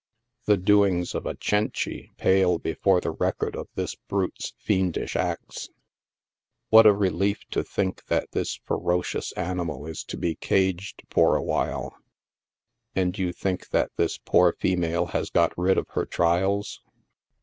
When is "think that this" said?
7.63-8.55, 13.31-14.17